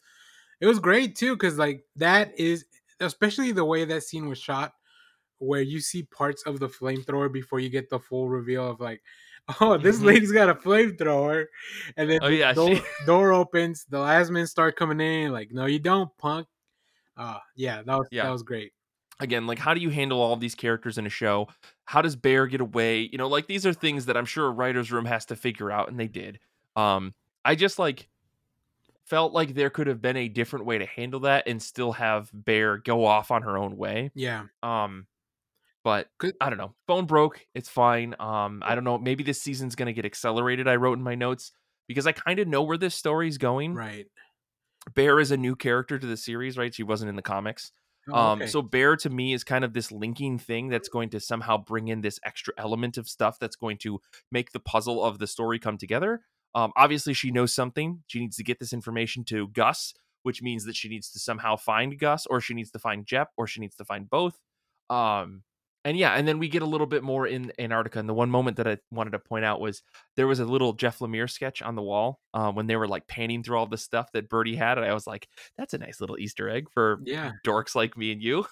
[0.61, 2.67] it was great too because like that is
[3.01, 4.73] especially the way that scene was shot
[5.39, 9.03] where you see parts of the flamethrower before you get the full reveal of like
[9.61, 10.07] oh this mm-hmm.
[10.07, 11.47] lady's got a flamethrower.
[11.97, 15.67] And then oh, yeah, door, door opens the last men start coming in like no
[15.67, 16.47] you don't punk.
[17.17, 18.25] Uh yeah that was yeah.
[18.25, 18.73] that was great.
[19.21, 21.49] Again like how do you handle all these characters in a show?
[21.85, 23.01] How does bear get away?
[23.01, 25.71] You know like these are things that i'm sure a writer's room has to figure
[25.71, 26.41] out and they did.
[26.75, 28.09] Um i just like
[29.05, 32.29] felt like there could have been a different way to handle that and still have
[32.35, 34.11] bear go off on her own way.
[34.15, 34.47] Yeah.
[34.65, 35.07] Um
[35.87, 36.09] but
[36.41, 39.93] i don't know phone broke it's fine um i don't know maybe this season's gonna
[39.93, 41.53] get accelerated i wrote in my notes
[41.87, 44.07] because i kind of know where this story's going right
[44.97, 47.71] bear is a new character to the series right she wasn't in the comics
[48.09, 48.49] Oh, um, okay.
[48.49, 51.89] so Bear to me is kind of this linking thing that's going to somehow bring
[51.89, 55.59] in this extra element of stuff that's going to make the puzzle of the story
[55.59, 56.21] come together.
[56.55, 58.05] Um, obviously, she knows something.
[58.07, 61.57] She needs to get this information to Gus, which means that she needs to somehow
[61.57, 64.39] find Gus, or she needs to find Jep, or she needs to find both.
[64.89, 65.43] Um,
[65.87, 68.01] and yeah, and then we get a little bit more in Antarctica.
[68.01, 69.85] And the one moment that I wanted to point out was
[70.17, 73.07] there was a little Jeff Lemire sketch on the wall um, when they were like
[73.07, 76.01] panning through all the stuff that Birdie had, and I was like, "That's a nice
[76.01, 78.47] little Easter egg for yeah dorks like me and you."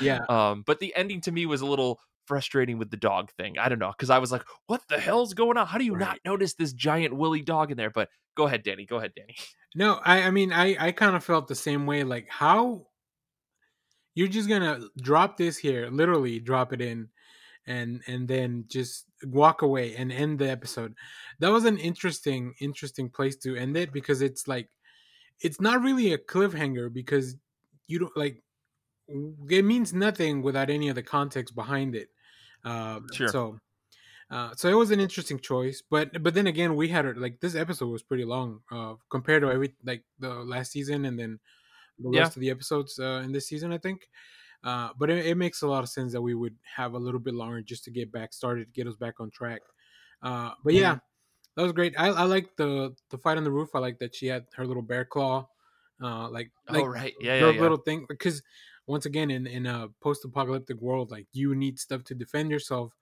[0.00, 0.20] yeah.
[0.28, 3.58] Um, but the ending to me was a little frustrating with the dog thing.
[3.58, 5.66] I don't know because I was like, "What the hell's going on?
[5.66, 6.00] How do you right.
[6.00, 8.86] not notice this giant woolly dog in there?" But go ahead, Danny.
[8.86, 9.34] Go ahead, Danny.
[9.74, 12.04] No, I, I mean, I, I kind of felt the same way.
[12.04, 12.86] Like, how
[14.16, 17.08] you're just gonna drop this here, literally drop it in,
[17.66, 20.94] and and then just walk away and end the episode.
[21.38, 24.70] That was an interesting interesting place to end it because it's like
[25.40, 27.36] it's not really a cliffhanger because
[27.86, 28.42] you don't like
[29.50, 32.08] it means nothing without any of the context behind it.
[32.64, 33.28] Uh, sure.
[33.28, 33.58] So,
[34.30, 37.54] uh, so it was an interesting choice, but but then again, we had like this
[37.54, 41.38] episode was pretty long uh, compared to every like the last season, and then
[41.98, 42.20] the yeah.
[42.20, 44.08] rest of the episodes uh, in this season, I think.
[44.64, 47.20] Uh, but it, it, makes a lot of sense that we would have a little
[47.20, 49.60] bit longer just to get back started, get us back on track.
[50.22, 50.98] Uh, but yeah, mm-hmm.
[51.56, 51.94] that was great.
[51.98, 53.70] I, I like the the fight on the roof.
[53.74, 55.46] I like that she had her little bear claw,
[56.02, 57.60] uh, like like oh right, yeah, yeah, yeah.
[57.60, 58.06] little thing.
[58.08, 58.42] Because
[58.86, 62.92] once again, in in a post apocalyptic world, like you need stuff to defend yourself.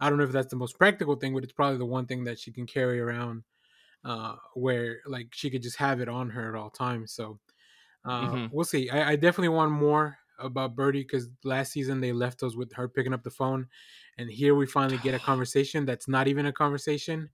[0.00, 2.24] I don't know if that's the most practical thing, but it's probably the one thing
[2.24, 3.44] that she can carry around,
[4.04, 7.12] uh, where like she could just have it on her at all times.
[7.12, 7.38] So
[8.04, 8.46] uh, mm-hmm.
[8.52, 8.90] We'll see.
[8.90, 12.88] I, I, definitely want more about Birdie because last season they left us with her
[12.88, 13.66] picking up the phone,
[14.18, 17.30] and here we finally get a conversation that's not even a conversation.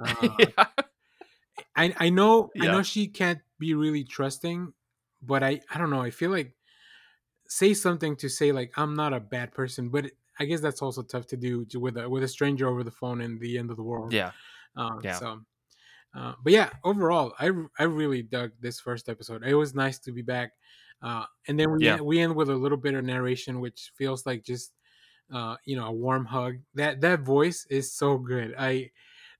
[0.00, 0.66] Uh, yeah.
[1.76, 2.64] I I know yeah.
[2.64, 4.72] I know she can't be really trusting,
[5.22, 6.02] but I I don't know.
[6.02, 6.52] I feel like
[7.48, 11.02] say something to say like I'm not a bad person, but I guess that's also
[11.02, 13.70] tough to do to, with a with a stranger over the phone in the end
[13.70, 14.12] of the world.
[14.12, 14.32] Yeah.
[14.76, 15.14] Uh, yeah.
[15.14, 15.40] So
[16.16, 19.44] uh, but yeah, overall, I I really dug this first episode.
[19.44, 20.52] It was nice to be back.
[21.02, 21.94] Uh, and then we yeah.
[21.94, 24.72] end, we end with a little bit of narration, which feels like just
[25.32, 26.56] uh, you know a warm hug.
[26.74, 28.54] That that voice is so good.
[28.58, 28.90] I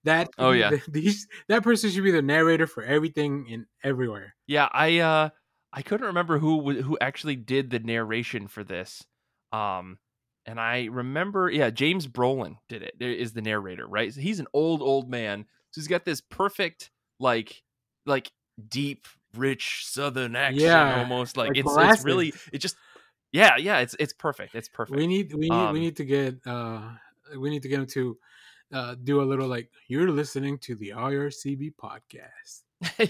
[0.04, 4.34] that oh yeah these that person should be the narrator for everything and everywhere.
[4.46, 5.30] Yeah, I uh
[5.72, 9.04] I couldn't remember who who actually did the narration for this.
[9.50, 9.98] Um,
[10.44, 12.94] and I remember, yeah, James Brolin did it.
[13.00, 14.14] Is the narrator right?
[14.14, 17.62] He's an old old man so he's got this perfect, like,
[18.06, 18.32] like
[18.70, 22.76] deep, rich Southern accent, yeah, almost like, like it's it's really it just
[23.30, 24.96] yeah yeah it's it's perfect it's perfect.
[24.96, 26.80] We need we need um, we need to get uh
[27.36, 28.16] we need to get him to
[28.72, 32.62] uh do a little like you're listening to the IRCB podcast.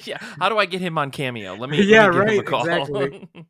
[0.05, 1.55] yeah, how do I get him on Cameo?
[1.55, 3.29] Let me yeah let me right exactly.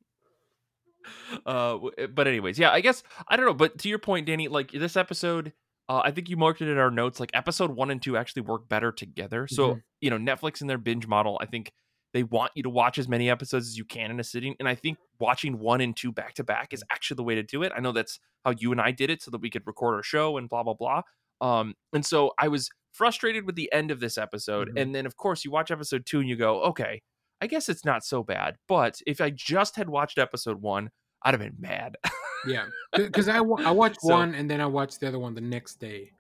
[1.47, 3.55] uh, eh, but anyways, yeah, I guess I don't know.
[3.55, 5.55] But to your point, Danny, like this episode
[5.89, 7.21] uh, I think you marked it in our notes.
[7.21, 9.47] Like episode one and two actually work better together.
[9.47, 9.79] So mm-hmm.
[10.01, 11.73] you know, Netflix in their binge model, I think
[12.13, 14.57] they want you to watch as many episodes as you can in a sitting.
[14.59, 17.43] And I think watching one and two back to back is actually the way to
[17.43, 17.73] do it.
[17.77, 20.03] I know that's how you and I did it, so that we could record our
[20.03, 21.03] show and blah blah blah.
[21.41, 24.79] Um, and so I was frustrated with the end of this episode, mm-hmm.
[24.79, 27.03] and then of course you watch episode two and you go, okay,
[27.41, 28.57] I guess it's not so bad.
[28.67, 30.91] But if I just had watched episode one,
[31.27, 31.97] I'd have been mad.
[32.47, 35.41] yeah, because I, I watched So- one and then I watched the other one the
[35.41, 36.13] next day.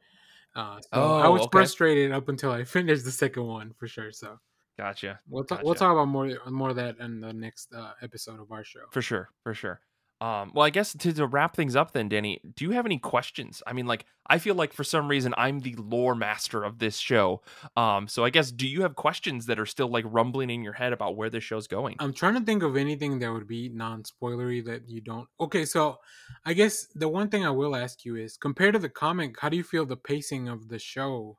[0.55, 1.51] Uh, so Oh, I was okay.
[1.53, 4.11] frustrated up until I finished the second one for sure.
[4.11, 4.39] So
[4.79, 5.21] gotcha.
[5.29, 8.51] we'll talk, we'll talk about more more of that in the next uh, episode of
[8.51, 8.81] our show.
[8.91, 9.81] For sure, for sure.
[10.21, 12.99] Um, well, I guess to, to wrap things up, then, Danny, do you have any
[12.99, 13.63] questions?
[13.67, 16.97] I mean, like, I feel like for some reason I'm the lore master of this
[16.97, 17.43] show.
[17.77, 20.73] Um, so I guess do you have questions that are still like rumbling in your
[20.73, 21.99] head about where this show's going?
[21.99, 25.29] I'm trying to think of anything that would be non-spoilery that you don't.
[25.41, 25.99] Okay, so
[26.45, 29.49] I guess the one thing I will ask you is compared to the comic, how
[29.49, 31.39] do you feel the pacing of the show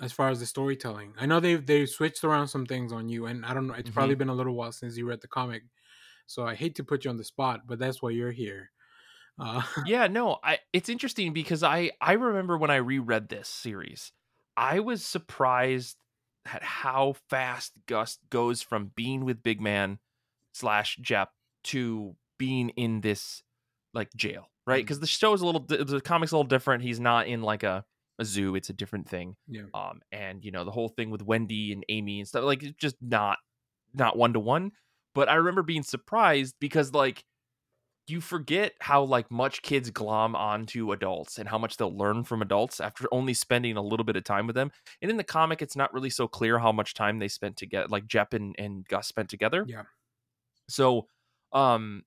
[0.00, 1.14] as far as the storytelling?
[1.18, 3.74] I know they've they've switched around some things on you, and I don't know.
[3.74, 3.90] It's Mhm.
[3.90, 5.62] probably been a little while since you read the comic,
[6.26, 8.70] so I hate to put you on the spot, but that's why you're here.
[9.38, 14.12] Uh, yeah, no, I it's interesting because I I remember when I reread this series,
[14.56, 15.96] I was surprised
[16.44, 19.98] at how fast Gus goes from being with Big Man
[20.52, 21.30] slash Jep
[21.64, 23.42] to being in this
[23.94, 24.82] like jail, right?
[24.82, 26.82] Because the show is a little the comic's a little different.
[26.82, 27.84] He's not in like a
[28.18, 29.36] a zoo; it's a different thing.
[29.48, 32.62] yeah, Um, and you know the whole thing with Wendy and Aimee and stuff like
[32.62, 33.38] it's just not
[33.94, 34.72] not one to one.
[35.14, 37.24] But I remember being surprised because like
[38.08, 42.42] you forget how like much kids glom onto adults and how much they'll learn from
[42.42, 44.72] adults after only spending a little bit of time with them.
[45.00, 47.86] And in the comic, it's not really so clear how much time they spent together,
[47.88, 49.64] like Jep and, and Gus spent together.
[49.68, 49.84] Yeah.
[50.68, 51.06] So,
[51.52, 52.02] um,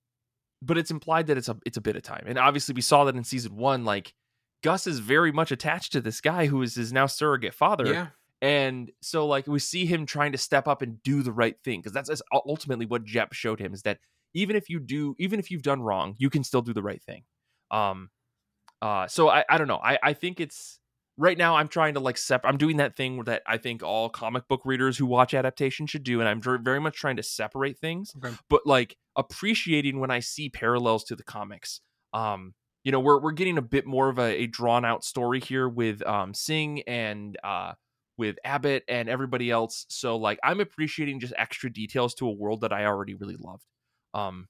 [0.62, 3.04] but it's implied that it's a it's a bit of time, and obviously we saw
[3.04, 3.84] that in season one.
[3.84, 4.14] Like
[4.62, 8.06] Gus is very much attached to this guy who is his now surrogate father, yeah,
[8.42, 11.80] and so like we see him trying to step up and do the right thing
[11.80, 13.98] because that's, that's ultimately what Jep showed him is that
[14.34, 17.02] even if you do even if you've done wrong, you can still do the right
[17.02, 17.24] thing.
[17.70, 18.10] Um
[18.82, 19.80] uh so I I don't know.
[19.82, 20.78] I I think it's
[21.16, 24.10] right now I'm trying to like sep I'm doing that thing that I think all
[24.10, 27.78] comic book readers who watch adaptation should do and I'm very much trying to separate
[27.78, 31.80] things okay, but like appreciating when I see parallels to the comics.
[32.12, 35.40] Um, you know, we're we're getting a bit more of a, a drawn out story
[35.40, 37.72] here with um Singh and uh
[38.18, 39.86] with Abbott and everybody else.
[39.88, 43.64] So like I'm appreciating just extra details to a world that I already really loved.
[44.14, 44.48] Um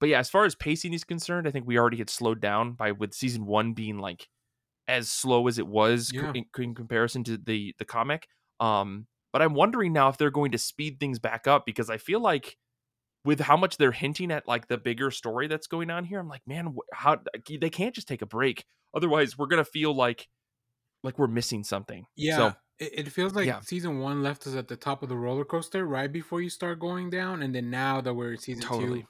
[0.00, 2.72] but yeah, as far as pacing is concerned, I think we already had slowed down
[2.72, 4.28] by with season one being like
[4.88, 6.32] as slow as it was Yeah.
[6.34, 8.26] in, in comparison to the the comic.
[8.60, 11.96] Um, but I'm wondering now if they're going to speed things back up because I
[11.96, 12.56] feel like
[13.24, 16.28] with how much they're hinting at like the bigger story that's going on here, I'm
[16.28, 17.18] like, man, how
[17.60, 18.64] they can't just take a break.
[18.94, 20.28] Otherwise, we're gonna feel like
[21.02, 22.04] like we're missing something.
[22.16, 22.36] yeah.
[22.36, 23.60] So it, it feels like Yeah.
[23.60, 26.80] season one left us at the top of the roller coaster right before you start
[26.80, 29.02] going down, and then now that we're in season Totally.
[29.02, 29.08] two,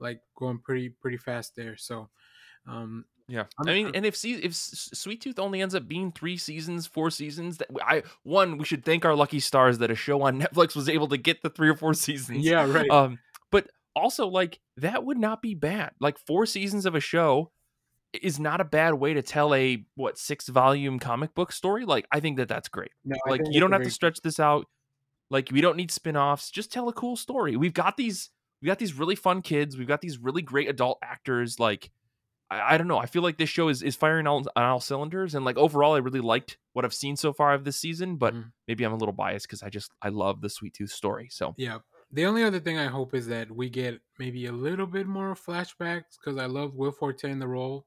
[0.00, 1.76] like going pretty pretty fast there.
[1.76, 2.08] So,
[2.66, 6.86] um, Yeah, I mean, and if if Sweet Tooth only ends up being three seasons,
[6.86, 10.40] four seasons, that I one we should thank our lucky stars that a show on
[10.42, 12.44] Netflix was able to get the three or four seasons.
[12.44, 12.90] yeah, right.
[12.90, 13.18] Um,
[13.50, 15.92] but also like that would not be bad.
[16.00, 17.50] Like four seasons of a show
[18.22, 21.84] is not a bad way to tell a what six volume comic book story.
[21.84, 22.90] Like I think that that's great.
[23.04, 24.66] No, Like you don't have to stretch this out.
[25.30, 26.50] Like we don't need spin-offs.
[26.50, 27.56] Just tell a cool story.
[27.56, 28.30] We've got these
[28.62, 29.76] we got these really fun kids.
[29.76, 31.58] We've got these really great adult actors.
[31.60, 31.90] Like
[32.48, 32.98] I, I don't know.
[32.98, 35.34] I feel like this show is is firing all, on all cylinders.
[35.34, 38.16] And like overall, I really liked what I've seen so far of this season.
[38.16, 38.52] But Mhm.
[38.68, 41.28] maybe I'm a little biased because I just I love the Sweet Tooth story.
[41.30, 41.78] So Yeah.
[42.12, 45.34] The only other thing I hope is that we get maybe a little bit more
[45.34, 47.84] flashbacks because I love Will Forte in the role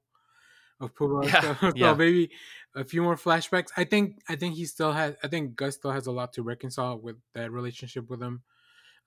[0.79, 1.33] of Pubba.
[1.33, 2.31] Yeah, So, so maybe
[2.75, 3.69] a few more flashbacks.
[3.77, 5.15] I think I think he still has.
[5.23, 8.43] I think Gus still has a lot to reconcile with that relationship with him.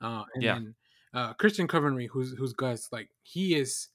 [0.01, 0.51] Uh, and Yeah.
[0.51, 0.75] then
[1.15, 3.89] uh, Christian Convery, who's who's Gus, like he is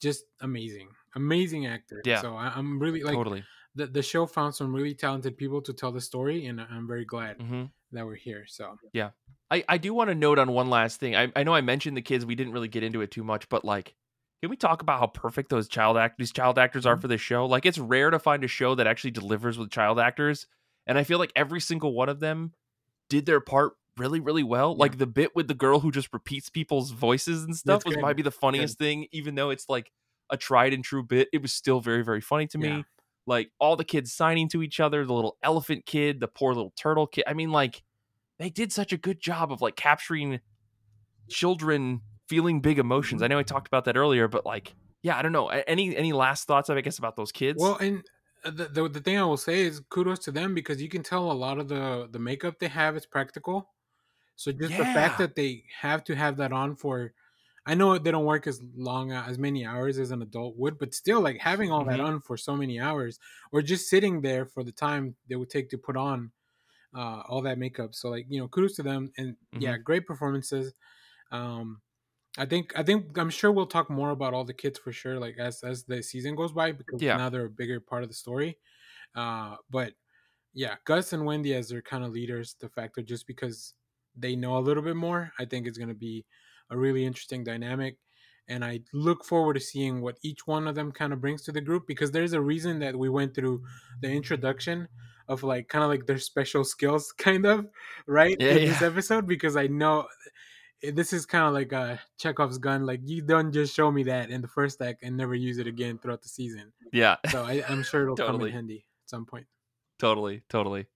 [0.00, 2.04] just amazing, amazing actor.
[2.04, 2.20] Yeah.
[2.20, 3.46] So I, I'm really like totally.
[3.74, 7.04] the the show found some really talented people to tell the story, and I'm very
[7.04, 8.46] glad hmm that we're here.
[8.46, 9.10] So yeah,
[9.50, 11.14] I, I do want to note on one last thing.
[11.14, 12.26] I, I know I mentioned the kids.
[12.26, 13.94] We didn't really get into it too much, but like,
[14.40, 17.00] can we talk about how perfect those child act these child actors are Mhm.
[17.02, 17.46] for this show?
[17.46, 20.46] Like, it's rare to find a show that actually delivers with child actors,
[20.86, 22.54] and I feel like every single one of them
[23.08, 24.70] did their part really, really well.
[24.72, 24.80] Yeah.
[24.80, 27.94] Like the bit with the girl who just repeats people's voices and stuff That's was
[27.96, 28.02] good.
[28.02, 29.92] might be the funniest thing, even though it's like
[30.30, 31.28] a tried and true bit.
[31.32, 32.68] It was still very, very funny to me.
[32.68, 32.82] Yeah.
[33.26, 36.72] Like all the kids signing to each other, the little elephant kid, the poor little
[36.76, 37.24] turtle kid.
[37.26, 37.82] I mean, like
[38.38, 40.40] they did such a good job of like capturing
[41.28, 42.00] children
[42.30, 43.22] feeling big emotions.
[43.22, 45.48] I know I talked about that earlier, but like, yeah, I don't know.
[45.50, 47.72] Any any last thoughts, I guess, about those kids?
[47.72, 48.04] Well, and
[48.44, 51.02] uh, the, the the thing I will say is kudos to them because you can
[51.02, 53.72] tell a lot of the the makeup they have is practical.
[54.36, 57.14] So just the fact that they have to have that on for,
[57.66, 60.78] I know they don't work as long uh, as many hours as an adult would,
[60.78, 62.00] but still like having all that Mhm.
[62.00, 63.20] on for so many hours,
[63.52, 66.32] or just sitting there for the time they would take to put on
[66.94, 67.94] uh, all that makeup.
[67.94, 69.82] So like you know, kudos to them, and yeah, Mm-hmm.
[69.84, 70.74] great performances.
[71.30, 71.82] Um,
[72.38, 75.18] I think I think I'm sure we'll talk more about all the kids for sure,
[75.18, 77.12] like as as the season goes by, because Yeah.
[77.12, 78.58] now they're a bigger part of the story.
[79.14, 79.94] Uh, but
[80.54, 83.74] yeah, Gus and Wendy as their kind of leaders, the factor just because
[84.16, 86.26] they know a little bit more, I think it's going to be
[86.70, 87.98] a really interesting dynamic.
[88.48, 91.52] And I look forward to seeing what each one of them kind of brings to
[91.52, 93.64] the group because there's a reason that we went through
[94.00, 94.88] the introduction
[95.28, 97.68] of like kind of like their special skills, kind of
[98.06, 98.64] right Yeah, in yeah.
[98.64, 100.08] this episode because I know
[100.82, 102.86] this is kind of like a Chekhov's gun.
[102.86, 105.66] Like you don't just show me that in the first act and never use it
[105.66, 106.72] again throughout the season.
[106.92, 107.16] Yeah.
[107.30, 109.46] So I, I'm sure it'll come in handy at some point.
[109.98, 110.86] totally totally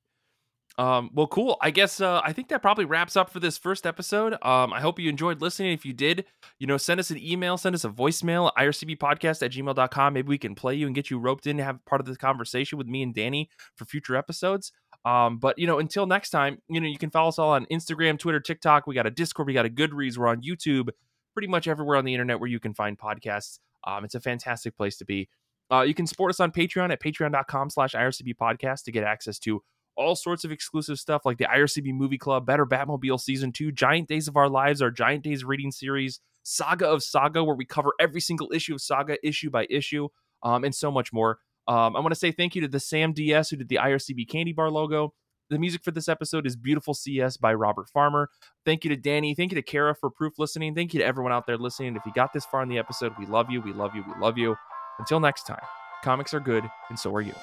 [0.76, 3.86] um well cool i guess uh i think that probably wraps up for this first
[3.86, 6.24] episode um i hope you enjoyed listening if you did
[6.58, 10.26] you know send us an email send us a voicemail at ircbpodcast at gmail.com maybe
[10.26, 12.76] we can play you and get you roped in to have part of the conversation
[12.76, 14.72] with me and danny for future episodes
[15.04, 17.66] um but you know until next time you know you can follow us all on
[17.66, 18.86] instagram twitter tiktok.
[18.86, 20.88] We got a discord we got a goodreads we're on youtube
[21.32, 23.58] pretty much everywhere on the internet where you can find podcasts.
[23.84, 25.28] Um it's a fantastic place to be.
[25.70, 29.38] Uh, you can support us on Patreon at patreon.com slash IRCB podcast to get access
[29.40, 29.62] to
[29.96, 34.08] all sorts of exclusive stuff like the IRCB Movie Club, Better Batmobile Season 2, Giant
[34.08, 37.92] Days of Our Lives, our Giant Days reading series, Saga of Saga, where we cover
[38.00, 40.08] every single issue of Saga issue by issue,
[40.42, 41.38] um, and so much more.
[41.66, 44.28] Um, I want to say thank you to the Sam DS who did the IRCB
[44.28, 45.14] Candy Bar logo.
[45.50, 48.30] The music for this episode is Beautiful CS by Robert Farmer.
[48.64, 49.34] Thank you to Danny.
[49.34, 50.74] Thank you to Kara for proof listening.
[50.74, 51.96] Thank you to everyone out there listening.
[51.96, 53.60] If you got this far in the episode, we love you.
[53.60, 54.04] We love you.
[54.06, 54.56] We love you.
[54.98, 55.62] Until next time,
[56.02, 57.34] comics are good, and so are you.